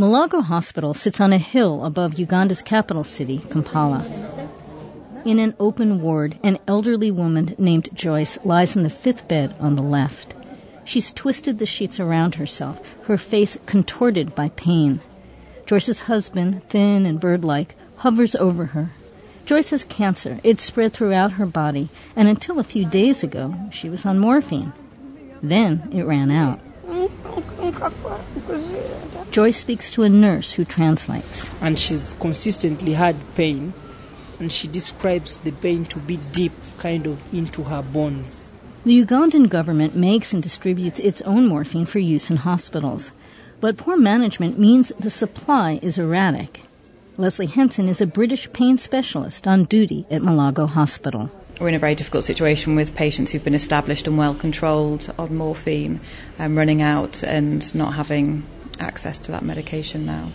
Mulago 0.00 0.42
Hospital 0.42 0.94
sits 0.94 1.20
on 1.20 1.30
a 1.30 1.36
hill 1.36 1.84
above 1.84 2.18
Uganda's 2.18 2.62
capital 2.62 3.04
city, 3.04 3.42
Kampala. 3.50 4.02
In 5.26 5.38
an 5.38 5.54
open 5.60 6.00
ward, 6.00 6.38
an 6.42 6.58
elderly 6.66 7.10
woman 7.10 7.54
named 7.58 7.90
Joyce 7.92 8.38
lies 8.42 8.74
in 8.74 8.82
the 8.82 8.88
fifth 8.88 9.28
bed 9.28 9.54
on 9.60 9.76
the 9.76 9.82
left. 9.82 10.32
She's 10.86 11.12
twisted 11.12 11.58
the 11.58 11.66
sheets 11.66 12.00
around 12.00 12.36
herself, 12.36 12.80
her 13.08 13.18
face 13.18 13.58
contorted 13.66 14.34
by 14.34 14.48
pain. 14.48 15.02
Joyce's 15.66 16.00
husband, 16.08 16.66
thin 16.70 17.04
and 17.04 17.20
bird-like, 17.20 17.74
hovers 17.96 18.34
over 18.36 18.72
her. 18.72 18.92
Joyce 19.44 19.68
has 19.68 19.84
cancer. 19.84 20.40
It's 20.42 20.64
spread 20.64 20.94
throughout 20.94 21.32
her 21.32 21.44
body, 21.44 21.90
and 22.16 22.26
until 22.26 22.58
a 22.58 22.64
few 22.64 22.86
days 22.86 23.22
ago, 23.22 23.54
she 23.70 23.90
was 23.90 24.06
on 24.06 24.18
morphine. 24.18 24.72
Then 25.42 25.90
it 25.92 26.04
ran 26.04 26.30
out. 26.30 26.58
Mm, 26.86 27.49
Uh, 27.76 28.18
Joyce 29.30 29.58
speaks 29.58 29.90
to 29.92 30.02
a 30.02 30.08
nurse 30.08 30.52
who 30.52 30.64
translates. 30.64 31.50
And 31.60 31.78
she's 31.78 32.14
consistently 32.14 32.94
had 32.94 33.16
pain, 33.34 33.72
and 34.38 34.52
she 34.52 34.68
describes 34.68 35.38
the 35.38 35.52
pain 35.52 35.84
to 35.86 35.98
be 35.98 36.16
deep, 36.16 36.52
kind 36.78 37.06
of 37.06 37.22
into 37.32 37.64
her 37.64 37.82
bones. 37.82 38.52
The 38.84 39.04
Ugandan 39.04 39.48
government 39.48 39.94
makes 39.94 40.32
and 40.32 40.42
distributes 40.42 40.98
its 40.98 41.20
own 41.22 41.46
morphine 41.46 41.86
for 41.86 41.98
use 41.98 42.30
in 42.30 42.36
hospitals. 42.36 43.12
But 43.60 43.76
poor 43.76 43.96
management 43.96 44.58
means 44.58 44.90
the 44.98 45.10
supply 45.10 45.78
is 45.82 45.98
erratic. 45.98 46.62
Leslie 47.18 47.46
Henson 47.46 47.88
is 47.88 48.00
a 48.00 48.06
British 48.06 48.50
pain 48.54 48.78
specialist 48.78 49.46
on 49.46 49.64
duty 49.64 50.06
at 50.10 50.22
Mulago 50.22 50.66
Hospital 50.66 51.30
we're 51.60 51.68
in 51.68 51.74
a 51.74 51.78
very 51.78 51.94
difficult 51.94 52.24
situation 52.24 52.74
with 52.74 52.94
patients 52.94 53.30
who've 53.30 53.44
been 53.44 53.54
established 53.54 54.06
and 54.06 54.16
well 54.16 54.34
controlled 54.34 55.12
on 55.18 55.36
morphine 55.36 56.00
um, 56.38 56.56
running 56.56 56.80
out 56.80 57.22
and 57.22 57.74
not 57.74 57.94
having 57.94 58.46
access 58.78 59.20
to 59.20 59.32
that 59.32 59.44
medication 59.44 60.06
now. 60.06 60.32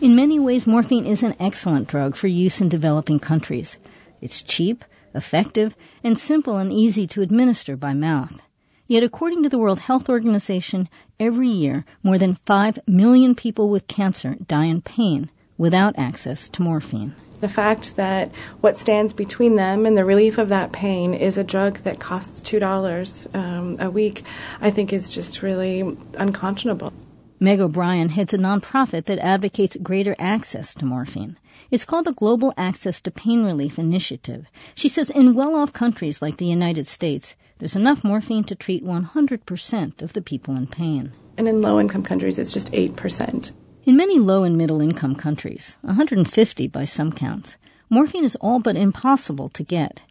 In 0.00 0.16
many 0.16 0.40
ways, 0.40 0.66
morphine 0.66 1.04
is 1.04 1.22
an 1.22 1.36
excellent 1.38 1.88
drug 1.88 2.16
for 2.16 2.26
use 2.26 2.60
in 2.60 2.70
developing 2.70 3.20
countries. 3.20 3.76
It's 4.20 4.42
cheap, 4.42 4.84
effective, 5.14 5.76
and 6.02 6.18
simple 6.18 6.56
and 6.56 6.72
easy 6.72 7.06
to 7.08 7.20
administer 7.20 7.76
by 7.76 7.92
mouth. 7.92 8.40
Yet, 8.88 9.02
according 9.02 9.42
to 9.42 9.48
the 9.48 9.58
World 9.58 9.80
Health 9.80 10.08
Organization, 10.08 10.88
every 11.20 11.48
year 11.48 11.84
more 12.02 12.18
than 12.18 12.38
5 12.46 12.80
million 12.86 13.34
people 13.34 13.68
with 13.68 13.86
cancer 13.86 14.36
die 14.46 14.64
in 14.64 14.82
pain 14.82 15.30
without 15.56 15.94
access 15.98 16.48
to 16.48 16.62
morphine. 16.62 17.14
The 17.42 17.48
fact 17.48 17.96
that 17.96 18.30
what 18.60 18.76
stands 18.76 19.12
between 19.12 19.56
them 19.56 19.84
and 19.84 19.96
the 19.96 20.04
relief 20.04 20.38
of 20.38 20.48
that 20.50 20.70
pain 20.70 21.12
is 21.12 21.36
a 21.36 21.42
drug 21.42 21.78
that 21.78 21.98
costs 21.98 22.40
$2 22.40 23.34
um, 23.34 23.76
a 23.80 23.90
week, 23.90 24.22
I 24.60 24.70
think 24.70 24.92
is 24.92 25.10
just 25.10 25.42
really 25.42 25.96
unconscionable. 26.16 26.92
Meg 27.40 27.58
O'Brien 27.58 28.10
heads 28.10 28.32
a 28.32 28.38
nonprofit 28.38 29.06
that 29.06 29.18
advocates 29.18 29.76
greater 29.82 30.14
access 30.20 30.72
to 30.74 30.84
morphine. 30.84 31.36
It's 31.72 31.84
called 31.84 32.04
the 32.04 32.12
Global 32.12 32.54
Access 32.56 33.00
to 33.00 33.10
Pain 33.10 33.44
Relief 33.44 33.76
Initiative. 33.76 34.46
She 34.76 34.88
says 34.88 35.10
in 35.10 35.34
well 35.34 35.56
off 35.56 35.72
countries 35.72 36.22
like 36.22 36.36
the 36.36 36.46
United 36.46 36.86
States, 36.86 37.34
there's 37.58 37.74
enough 37.74 38.04
morphine 38.04 38.44
to 38.44 38.54
treat 38.54 38.84
100% 38.84 40.00
of 40.00 40.12
the 40.12 40.22
people 40.22 40.54
in 40.54 40.68
pain. 40.68 41.10
And 41.36 41.48
in 41.48 41.60
low 41.60 41.80
income 41.80 42.04
countries, 42.04 42.38
it's 42.38 42.52
just 42.52 42.70
8%. 42.70 43.50
In 43.84 43.96
many 43.96 44.20
low 44.20 44.44
and 44.44 44.56
middle 44.56 44.80
income 44.80 45.16
countries, 45.16 45.76
150 45.80 46.68
by 46.68 46.84
some 46.84 47.10
counts, 47.10 47.56
morphine 47.90 48.24
is 48.24 48.36
all 48.36 48.60
but 48.60 48.76
impossible 48.76 49.48
to 49.48 49.64
get. 49.64 50.02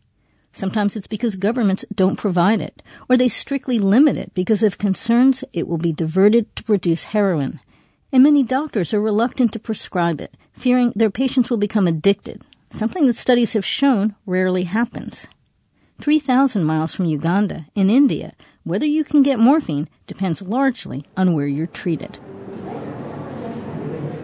Sometimes 0.51 0.97
it's 0.97 1.07
because 1.07 1.37
governments 1.37 1.85
don't 1.95 2.17
provide 2.17 2.59
it, 2.59 2.83
or 3.07 3.15
they 3.15 3.29
strictly 3.29 3.79
limit 3.79 4.17
it 4.17 4.33
because 4.33 4.61
of 4.61 4.77
concerns 4.77 5.45
it 5.53 5.69
will 5.69 5.77
be 5.77 5.93
diverted 5.93 6.53
to 6.57 6.65
produce 6.65 7.15
heroin. 7.15 7.61
And 8.11 8.21
many 8.21 8.43
doctors 8.43 8.93
are 8.93 8.99
reluctant 8.99 9.53
to 9.53 9.59
prescribe 9.59 10.19
it, 10.19 10.35
fearing 10.51 10.91
their 10.93 11.09
patients 11.09 11.49
will 11.49 11.55
become 11.55 11.87
addicted, 11.87 12.41
something 12.71 13.07
that 13.07 13.15
studies 13.15 13.53
have 13.53 13.63
shown 13.63 14.15
rarely 14.25 14.65
happens. 14.65 15.27
3,000 16.01 16.65
miles 16.65 16.93
from 16.93 17.05
Uganda, 17.05 17.67
in 17.73 17.89
India, 17.89 18.33
whether 18.65 18.85
you 18.85 19.05
can 19.05 19.23
get 19.23 19.39
morphine 19.39 19.87
depends 20.07 20.41
largely 20.41 21.05
on 21.15 21.33
where 21.33 21.47
you're 21.47 21.67
treated. 21.67 22.19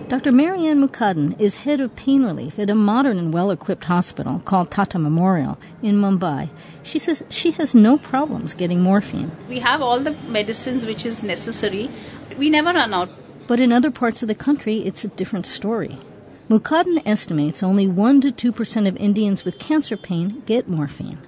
Dr. 0.09 0.31
Mary 0.31 0.65
Ann 0.65 0.81
Muckaden 0.81 1.37
is 1.37 1.65
head 1.67 1.81
of 1.81 1.93
pain 1.97 2.23
relief 2.23 2.57
at 2.59 2.69
a 2.69 2.75
modern 2.75 3.17
and 3.17 3.33
well 3.33 3.51
equipped 3.51 3.83
hospital 3.83 4.39
called 4.45 4.71
Tata 4.71 4.97
Memorial 4.97 5.59
in 5.83 5.99
Mumbai. 5.99 6.49
She 6.81 6.97
says 6.97 7.23
she 7.27 7.51
has 7.51 7.75
no 7.75 7.97
problems 7.97 8.53
getting 8.53 8.81
morphine. 8.81 9.33
We 9.49 9.59
have 9.59 9.81
all 9.81 9.99
the 9.99 10.11
medicines 10.29 10.85
which 10.85 11.05
is 11.05 11.23
necessary. 11.23 11.91
We 12.37 12.49
never 12.49 12.71
run 12.71 12.93
out. 12.93 13.09
But 13.47 13.59
in 13.59 13.73
other 13.73 13.91
parts 13.91 14.21
of 14.21 14.29
the 14.29 14.35
country, 14.35 14.77
it's 14.85 15.03
a 15.03 15.09
different 15.09 15.45
story. 15.45 15.99
Mukadden 16.49 17.01
estimates 17.05 17.61
only 17.61 17.85
1 17.85 18.21
to 18.21 18.31
2% 18.31 18.87
of 18.87 18.95
Indians 18.95 19.43
with 19.43 19.59
cancer 19.59 19.97
pain 19.97 20.41
get 20.45 20.69
morphine. 20.69 21.19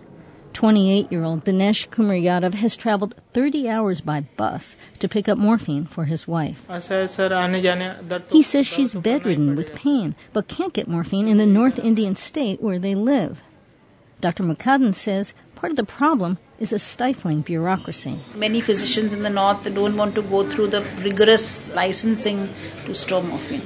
28 0.59 1.09
year 1.09 1.23
old 1.23 1.45
Dinesh 1.45 1.89
Kumar 1.89 2.17
Yadav 2.17 2.55
has 2.55 2.75
traveled 2.75 3.15
30 3.31 3.69
hours 3.69 4.01
by 4.01 4.19
bus 4.35 4.75
to 4.99 5.07
pick 5.07 5.29
up 5.29 5.37
morphine 5.37 5.85
for 5.85 6.03
his 6.03 6.27
wife. 6.27 6.67
He 8.29 8.41
says 8.41 8.67
she's 8.67 8.93
bedridden 8.93 9.55
with 9.55 9.73
pain, 9.73 10.17
but 10.33 10.49
can't 10.49 10.73
get 10.73 10.89
morphine 10.89 11.29
in 11.29 11.37
the 11.37 11.45
North 11.45 11.79
Indian 11.79 12.17
state 12.17 12.61
where 12.61 12.77
they 12.77 12.93
live. 12.93 13.41
Dr. 14.19 14.43
Muckaden 14.43 14.93
says 14.93 15.33
part 15.55 15.71
of 15.71 15.77
the 15.77 15.85
problem 15.85 16.37
is 16.59 16.73
a 16.73 16.79
stifling 16.79 17.39
bureaucracy. 17.39 18.19
Many 18.35 18.59
physicians 18.59 19.13
in 19.13 19.21
the 19.21 19.29
North 19.29 19.63
don't 19.63 19.95
want 19.95 20.13
to 20.15 20.21
go 20.21 20.43
through 20.43 20.71
the 20.71 20.81
rigorous 21.01 21.73
licensing 21.73 22.53
to 22.85 22.93
store 22.93 23.23
morphine. 23.23 23.65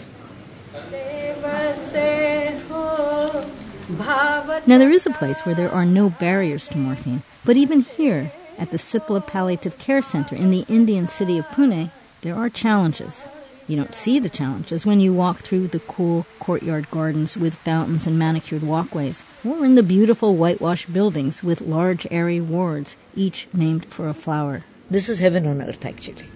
Now, 3.90 4.78
there 4.78 4.92
is 4.92 5.06
a 5.06 5.12
place 5.12 5.42
where 5.42 5.56
there 5.56 5.72
are 5.72 5.86
no 5.86 6.10
barriers 6.10 6.68
to 6.70 6.78
morphine, 6.78 7.24
but 7.44 7.58
even 7.58 7.82
here, 7.82 8.32
at 8.58 8.72
the 8.72 8.78
Cipla 8.78 9.26
Palliative 9.26 9.78
Care 9.78 10.02
Center 10.02 10.36
in 10.36 10.52
the 10.52 10.66
Indian 10.70 11.08
city 11.08 11.38
of 11.38 11.46
Pune, 11.48 11.92
there 12.22 12.36
are 12.36 12.50
challenges. 12.50 13.26
You 13.68 13.78
don't 13.78 13.96
see 13.96 14.20
the 14.20 14.30
challenges 14.30 14.86
when 14.86 15.00
you 15.00 15.14
walk 15.14 15.40
through 15.40 15.68
the 15.68 15.80
cool 15.80 16.26
courtyard 16.40 16.90
gardens 16.92 17.36
with 17.36 17.56
fountains 17.56 18.06
and 18.08 18.20
manicured 18.20 18.64
walkways, 18.64 19.24
or 19.44 19.66
in 19.66 19.76
the 19.76 19.84
beautiful 19.84 20.36
whitewashed 20.36 20.94
buildings 20.94 21.44
with 21.44 21.62
large 21.62 22.08
airy 22.12 22.40
wards, 22.40 22.96
each 23.16 23.48
named 23.54 23.86
for 23.86 24.08
a 24.08 24.14
flower. 24.14 24.64
This 24.90 25.10
is 25.10 25.20
heaven 25.20 25.48
on 25.48 25.62
earth, 25.62 25.86
actually. 25.86 26.28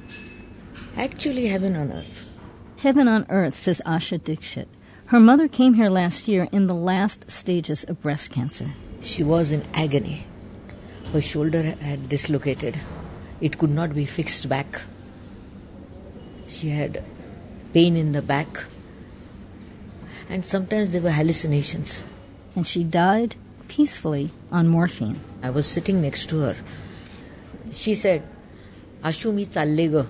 Actually, 0.95 1.47
heaven 1.47 1.75
on 1.75 1.91
earth. 1.91 2.25
Heaven 2.77 3.07
on 3.07 3.25
earth, 3.29 3.55
says 3.55 3.81
Asha 3.85 4.21
Dixit. 4.23 4.67
Her 5.07 5.21
mother 5.21 5.47
came 5.47 5.75
here 5.75 5.89
last 5.89 6.27
year 6.27 6.49
in 6.51 6.67
the 6.67 6.75
last 6.75 7.31
stages 7.31 7.85
of 7.85 8.01
breast 8.01 8.29
cancer. 8.29 8.73
She 8.99 9.23
was 9.23 9.53
in 9.53 9.63
agony. 9.73 10.25
Her 11.13 11.21
shoulder 11.21 11.63
had 11.63 12.09
dislocated. 12.09 12.75
It 13.39 13.57
could 13.57 13.69
not 13.69 13.95
be 13.95 14.05
fixed 14.05 14.49
back. 14.49 14.81
She 16.49 16.67
had 16.67 17.05
pain 17.73 17.95
in 17.95 18.11
the 18.11 18.21
back. 18.21 18.65
And 20.27 20.45
sometimes 20.45 20.89
there 20.89 21.01
were 21.01 21.11
hallucinations. 21.11 22.03
And 22.53 22.67
she 22.67 22.83
died 22.83 23.35
peacefully 23.69 24.31
on 24.51 24.67
morphine. 24.67 25.21
I 25.41 25.51
was 25.51 25.67
sitting 25.67 26.01
next 26.01 26.27
to 26.31 26.39
her. 26.39 26.55
She 27.71 27.95
said, 27.95 28.27
Ashu 29.01 29.33
mi 29.33 29.45
challega. 29.45 30.09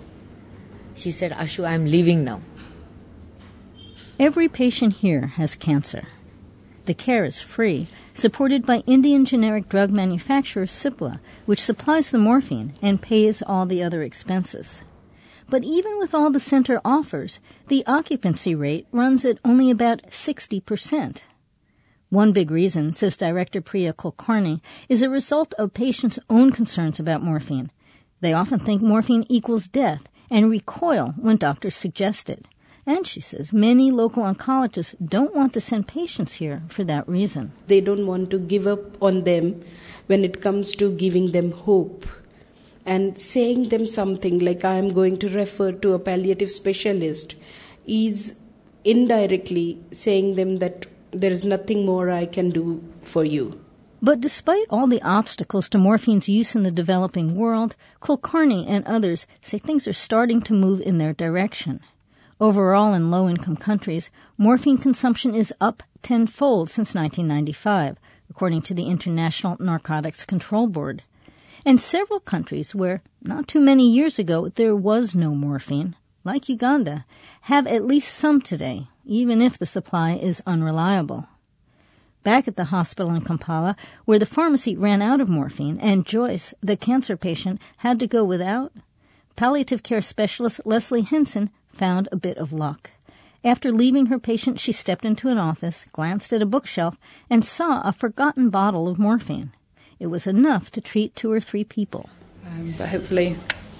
She 0.95 1.11
said, 1.11 1.33
Ashu, 1.33 1.67
I'm 1.67 1.85
leaving 1.85 2.23
now. 2.23 2.41
Every 4.19 4.47
patient 4.47 4.93
here 4.93 5.27
has 5.35 5.53
cancer. 5.53 6.07
The 6.85 6.95
care 6.95 7.23
is 7.23 7.39
free, 7.39 7.85
supported 8.15 8.65
by 8.65 8.77
Indian 8.87 9.25
generic 9.25 9.69
drug 9.69 9.91
manufacturer 9.91 10.65
Cipla, 10.65 11.19
which 11.45 11.61
supplies 11.61 12.09
the 12.09 12.17
morphine 12.17 12.73
and 12.81 12.99
pays 12.99 13.43
all 13.43 13.67
the 13.67 13.83
other 13.83 14.01
expenses. 14.01 14.81
But 15.49 15.63
even 15.63 15.99
with 15.99 16.15
all 16.15 16.31
the 16.31 16.39
center 16.39 16.81
offers, 16.83 17.39
the 17.67 17.85
occupancy 17.85 18.55
rate 18.55 18.87
runs 18.91 19.23
at 19.23 19.37
only 19.45 19.69
about 19.69 20.01
60%. 20.09 21.17
One 22.09 22.31
big 22.31 22.49
reason, 22.49 22.93
says 22.93 23.17
Director 23.17 23.61
Priya 23.61 23.93
Kulkarni, 23.93 24.61
is 24.89 25.03
a 25.03 25.11
result 25.11 25.53
of 25.59 25.75
patients' 25.75 26.17
own 26.27 26.51
concerns 26.51 26.99
about 26.99 27.21
morphine. 27.21 27.69
They 28.21 28.33
often 28.33 28.59
think 28.59 28.81
morphine 28.81 29.25
equals 29.29 29.67
death 29.67 30.09
and 30.31 30.49
recoil 30.49 31.13
when 31.17 31.37
doctors 31.37 31.75
suggest 31.75 32.31
it. 32.31 32.47
And 32.87 33.05
she 33.05 33.19
says 33.19 33.51
many 33.51 33.91
local 33.91 34.23
oncologists 34.23 34.95
don't 35.05 35.35
want 35.35 35.53
to 35.53 35.61
send 35.61 35.89
patients 35.89 36.35
here 36.35 36.63
for 36.69 36.85
that 36.85 37.07
reason. 37.07 37.51
They 37.67 37.81
don't 37.81 38.07
want 38.07 38.31
to 38.31 38.39
give 38.39 38.65
up 38.65 39.03
on 39.03 39.25
them 39.25 39.61
when 40.07 40.23
it 40.23 40.41
comes 40.41 40.71
to 40.75 40.89
giving 40.89 41.33
them 41.33 41.51
hope 41.51 42.05
and 42.85 43.19
saying 43.19 43.67
them 43.69 43.85
something 43.85 44.39
like 44.39 44.63
I 44.63 44.75
am 44.75 44.93
going 44.93 45.17
to 45.17 45.27
refer 45.27 45.73
to 45.73 45.93
a 45.93 45.99
palliative 45.99 46.49
specialist 46.49 47.35
is 47.85 48.37
indirectly 48.85 49.83
saying 49.91 50.35
them 50.35 50.55
that 50.57 50.85
there 51.11 51.31
is 51.31 51.43
nothing 51.43 51.85
more 51.85 52.09
I 52.09 52.25
can 52.25 52.49
do 52.49 52.81
for 53.03 53.25
you. 53.25 53.59
But 54.01 54.21
despite 54.21 54.67
all 54.69 54.87
the 54.87 55.01
obstacles 55.01 55.67
to 55.69 55.77
morphine's 55.77 56.29
use 56.29 56.55
in 56.55 56.63
the 56.63 56.71
developing 56.71 57.35
world, 57.35 57.75
Kulkarni 58.01 58.65
and 58.65 58.85
others 58.85 59.27
say 59.41 59.57
things 59.57 59.87
are 59.87 59.93
starting 59.93 60.41
to 60.43 60.53
move 60.53 60.79
in 60.79 60.99
their 60.99 61.13
direction. 61.13 61.81
Overall, 62.39 62.93
in 62.93 63.09
low 63.09 63.27
income 63.27 63.55
countries, 63.55 64.11
morphine 64.37 64.77
consumption 64.77 65.33
is 65.33 65.53
up 65.59 65.81
tenfold 66.03 66.69
since 66.69 66.93
1995, 66.93 67.97
according 68.29 68.61
to 68.61 68.75
the 68.75 68.85
International 68.85 69.57
Narcotics 69.59 70.23
Control 70.23 70.67
Board. 70.67 71.01
And 71.65 71.81
several 71.81 72.19
countries 72.19 72.75
where, 72.75 73.01
not 73.23 73.47
too 73.47 73.59
many 73.59 73.91
years 73.91 74.19
ago, 74.19 74.49
there 74.49 74.75
was 74.75 75.15
no 75.15 75.31
morphine, 75.31 75.95
like 76.23 76.47
Uganda, 76.47 77.05
have 77.41 77.65
at 77.65 77.85
least 77.85 78.13
some 78.13 78.39
today, 78.39 78.87
even 79.03 79.41
if 79.41 79.57
the 79.57 79.65
supply 79.65 80.13
is 80.13 80.43
unreliable. 80.45 81.27
Back 82.21 82.47
at 82.47 82.55
the 82.55 82.65
hospital 82.65 83.15
in 83.15 83.21
Kampala, 83.21 83.75
where 84.05 84.19
the 84.19 84.27
pharmacy 84.27 84.75
ran 84.75 85.01
out 85.01 85.21
of 85.21 85.27
morphine 85.27 85.79
and 85.79 86.05
Joyce, 86.05 86.53
the 86.61 86.77
cancer 86.77 87.17
patient, 87.17 87.59
had 87.77 87.97
to 87.97 88.05
go 88.05 88.23
without, 88.23 88.73
palliative 89.35 89.81
care 89.81 90.01
specialist 90.01 90.61
Leslie 90.65 91.01
Henson 91.01 91.49
found 91.77 92.09
a 92.11 92.17
bit 92.17 92.37
of 92.37 92.51
luck. 92.51 92.89
After 93.43 93.71
leaving 93.71 94.07
her 94.07 94.19
patient, 94.19 94.59
she 94.59 94.71
stepped 94.71 95.05
into 95.05 95.29
an 95.29 95.37
office, 95.37 95.85
glanced 95.93 96.33
at 96.33 96.41
a 96.41 96.45
bookshelf, 96.45 96.97
and 97.29 97.45
saw 97.45 97.81
a 97.81 97.93
forgotten 97.93 98.49
bottle 98.49 98.89
of 98.89 98.99
morphine. 98.99 99.51
It 99.99 100.07
was 100.07 100.27
enough 100.27 100.71
to 100.71 100.81
treat 100.81 101.15
two 101.15 101.31
or 101.31 101.39
three 101.39 101.63
people. 101.63 102.09
Um, 102.45 102.73
but 102.77 102.89
hopefully, 102.89 103.35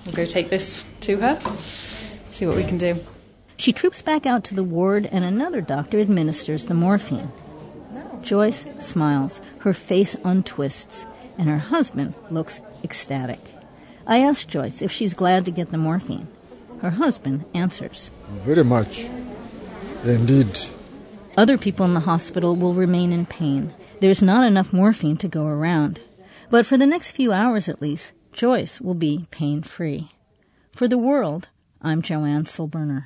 we'll 0.06 0.16
go 0.16 0.26
take 0.26 0.50
this 0.50 0.84
to 1.02 1.18
her, 1.18 1.42
see 2.30 2.46
what 2.46 2.56
we 2.56 2.64
can 2.64 2.78
do. 2.78 3.00
She 3.58 3.74
troops 3.74 4.02
back 4.02 4.26
out 4.26 4.44
to 4.46 4.56
the 4.56 4.64
ward, 4.64 5.08
and 5.12 5.26
another 5.26 5.62
doctor 5.62 6.00
administers 6.00 6.68
the 6.68 6.74
morphine. 6.74 7.32
Joyce 8.22 8.66
smiles, 8.80 9.42
her 9.60 9.74
face 9.74 10.16
untwists, 10.24 11.06
and 11.38 11.50
her 11.50 11.58
husband 11.58 12.14
looks 12.30 12.62
ecstatic. 12.84 13.40
I 14.06 14.20
ask 14.20 14.48
Joyce 14.48 14.82
if 14.82 14.92
she's 14.92 15.14
glad 15.14 15.46
to 15.46 15.52
get 15.52 15.72
the 15.72 15.78
morphine. 15.78 16.28
Her 16.82 16.92
husband 16.92 17.46
answers. 17.54 18.12
Very 18.46 18.64
much. 18.64 19.08
Indeed. 20.04 20.48
Other 21.36 21.58
people 21.58 21.86
in 21.86 21.94
the 21.94 22.02
hospital 22.02 22.56
will 22.56 22.74
remain 22.74 23.12
in 23.12 23.26
pain. 23.26 23.74
There's 24.00 24.22
not 24.22 24.46
enough 24.46 24.74
morphine 24.74 25.18
to 25.18 25.28
go 25.28 25.46
around. 25.46 26.02
But 26.50 26.66
for 26.66 26.78
the 26.78 26.86
next 26.86 27.12
few 27.12 27.32
hours 27.32 27.68
at 27.68 27.82
least, 27.82 28.12
Joyce 28.32 28.80
will 28.80 28.94
be 28.94 29.28
pain 29.32 29.64
free. 29.64 30.12
For 30.72 30.88
the 30.88 30.98
world, 30.98 31.50
I'm 31.82 32.02
Joanne 32.02 32.46
Silberner. 32.46 33.06